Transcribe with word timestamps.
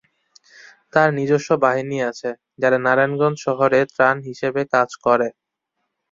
তাঁর 0.93 1.09
নিজস্ব 1.17 1.49
বাহিনী 1.65 1.97
আছে, 2.09 2.29
যারা 2.59 2.77
নারায়ণগঞ্জ 2.85 3.37
শহরে 3.45 3.79
ত্রাস 3.91 4.17
হিসেবে 4.29 4.61
কাজ 4.73 4.89
করে। 5.05 5.27